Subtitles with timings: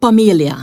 [0.00, 0.56] Pamilya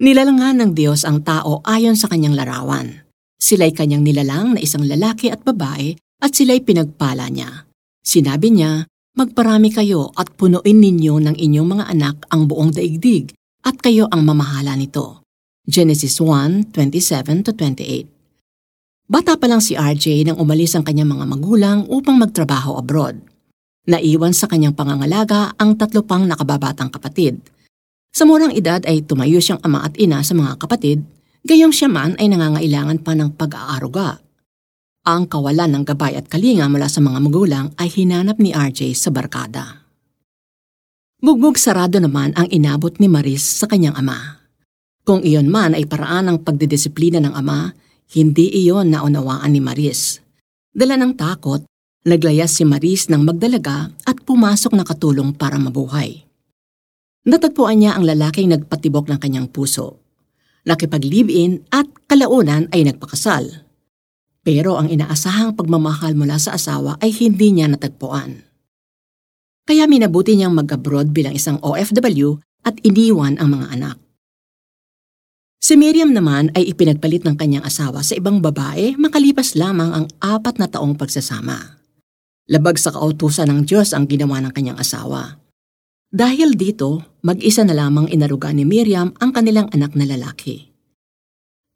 [0.00, 3.04] Nilalangan ng Diyos ang tao ayon sa kanyang larawan.
[3.36, 5.92] Sila'y kanyang nilalang na isang lalaki at babae
[6.24, 7.68] at sila'y pinagpala niya.
[8.00, 8.88] Sinabi niya,
[9.20, 13.36] Magparami kayo at punuin ninyo ng inyong mga anak ang buong daigdig
[13.68, 15.20] at kayo ang mamahala nito.
[15.68, 22.80] Genesis 1:27-28 Bata pa lang si RJ nang umalis ang kanyang mga magulang upang magtrabaho
[22.80, 23.20] abroad.
[23.92, 27.57] Naiwan sa kanyang pangangalaga ang tatlo pang nakababatang kapatid.
[28.12, 31.04] Sa murang edad ay tumayo siyang ama at ina sa mga kapatid,
[31.46, 34.28] gayong siya man ay nangangailangan pa ng pag-aaruga
[35.08, 39.08] ang kawalan ng gabay at kalinga mula sa mga magulang ay hinanap ni RJ sa
[39.08, 39.88] barkada.
[41.16, 44.44] Bugbog sarado naman ang inabot ni Maris sa kanyang ama.
[45.08, 47.72] Kung iyon man ay paraan ng pagdidisiplina ng ama,
[48.12, 50.20] hindi iyon naunawaan ni Maris.
[50.76, 51.64] Dala ng takot,
[52.04, 56.27] naglayas si Maris ng magdalaga at pumasok na katulong para mabuhay.
[57.28, 60.00] Natagpuan niya ang lalaking nagpatibok ng kanyang puso.
[60.64, 63.68] Nakipag-live-in at kalaunan ay nagpakasal.
[64.40, 68.48] Pero ang inaasahang pagmamahal mula sa asawa ay hindi niya natagpuan.
[69.68, 73.96] Kaya minabuti niyang mag-abroad bilang isang OFW at iniwan ang mga anak.
[75.60, 80.56] Si Miriam naman ay ipinagpalit ng kanyang asawa sa ibang babae makalipas lamang ang apat
[80.56, 81.76] na taong pagsasama.
[82.48, 85.36] Labag sa kautusan ng Diyos ang ginawa ng kanyang asawa.
[86.08, 90.72] Dahil dito, mag-isa na lamang inaruga ni Miriam ang kanilang anak na lalaki.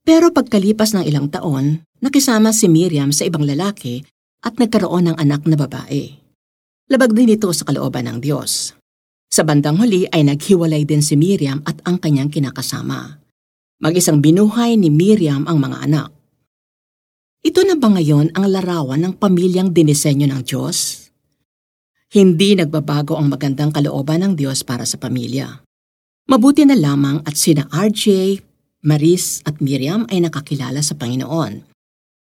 [0.03, 4.01] Pero pagkalipas ng ilang taon, nakisama si Miriam sa ibang lalaki
[4.41, 6.17] at nagkaroon ng anak na babae.
[6.89, 8.73] Labag din ito sa kalooban ng Diyos.
[9.29, 13.21] Sa bandang huli ay naghiwalay din si Miriam at ang kanyang kinakasama.
[13.85, 16.11] Mag-isang binuhay ni Miriam ang mga anak.
[17.45, 21.02] Ito na ba ngayon ang larawan ng pamilyang dinisenyo ng Diyos?
[22.13, 25.65] Hindi nagbabago ang magandang kalooban ng Diyos para sa pamilya.
[26.29, 28.37] Mabuti na lamang at sina RJ,
[28.85, 31.73] Maris at Miriam ay nakakilala sa Panginoon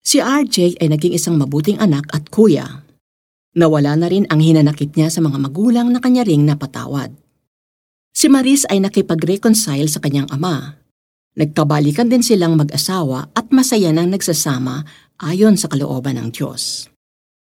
[0.08, 2.88] Si RJ ay naging isang mabuting anak at kuya.
[3.60, 7.12] Nawala na rin ang hinanakit niya sa mga magulang na kanya ring napatawad.
[8.16, 10.80] Si Maris ay nakipag-reconcile sa kanyang ama.
[11.36, 14.88] Nagkabalikan din silang mag-asawa at masaya nang nagsasama
[15.20, 16.88] ayon sa kalooban ng Diyos.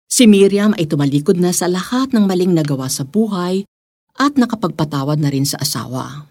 [0.10, 3.62] Si Miriam ay tumalikod na sa lahat ng maling nagawa sa buhay
[4.18, 6.26] at nakapagpatawad na rin sa asawa.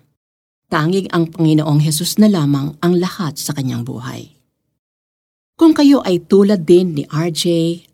[0.66, 4.34] Tanging ang Panginoong Hesus na lamang ang lahat sa kanyang buhay.
[5.54, 7.42] Kung kayo ay tulad din ni RJ,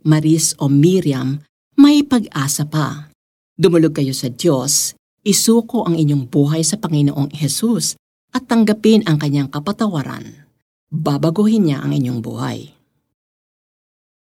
[0.08, 1.44] Maris o Miriam,
[1.76, 3.12] may pag-asa pa.
[3.54, 7.94] Dumulog kayo sa Diyos, isuko ang inyong buhay sa Panginoong Hesus
[8.34, 10.48] at tanggapin ang kanyang kapatawaran.
[10.90, 12.74] Babaguhin niya ang inyong buhay.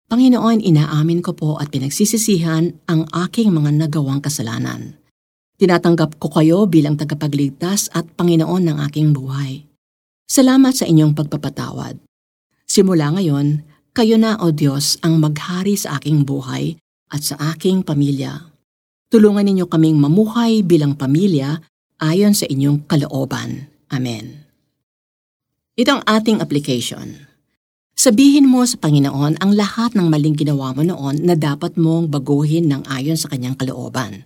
[0.09, 4.97] Panginoon, inaamin ko po at pinagsisisihan ang aking mga nagawang kasalanan.
[5.61, 9.69] Tinatanggap ko kayo bilang tagapagligtas at Panginoon ng aking buhay.
[10.25, 12.01] Salamat sa inyong pagpapatawad.
[12.65, 13.61] Simula ngayon,
[13.93, 16.81] kayo na o Diyos ang maghari sa aking buhay
[17.13, 18.49] at sa aking pamilya.
[19.13, 21.61] Tulungan ninyo kaming mamuhay bilang pamilya
[22.01, 23.69] ayon sa inyong kalooban.
[23.93, 24.49] Amen.
[25.77, 27.28] Ito ang ating application.
[27.99, 32.71] Sabihin mo sa Panginoon ang lahat ng maling ginawa mo noon na dapat mong baguhin
[32.71, 34.23] ng ayon sa kanyang kalooban.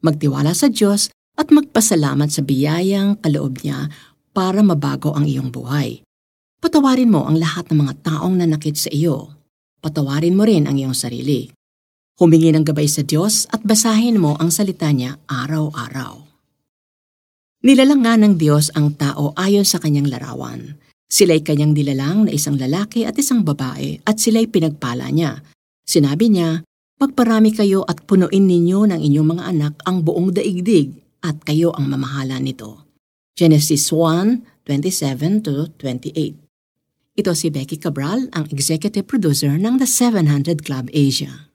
[0.00, 3.92] Magtiwala sa Diyos at magpasalamat sa biyayang kaloob niya
[4.32, 6.00] para mabago ang iyong buhay.
[6.64, 9.36] Patawarin mo ang lahat ng mga taong nanakit sa iyo.
[9.84, 11.52] Patawarin mo rin ang iyong sarili.
[12.16, 16.24] Humingi ng gabay sa Diyos at basahin mo ang salita niya araw-araw.
[17.68, 20.80] Nilalang ng Diyos ang tao ayon sa kanyang larawan.
[21.10, 25.42] Sila'y kanyang nilalang na isang lalaki at isang babae at sila'y pinagpala niya.
[25.82, 26.62] Sinabi niya,
[27.00, 30.92] Magparami kayo at punuin ninyo ng inyong mga anak ang buong daigdig
[31.24, 32.86] at kayo ang mamahala nito.
[33.32, 36.50] Genesis 1, 27 to 28
[37.20, 41.49] ito si Becky Cabral, ang executive producer ng The 700 Club Asia.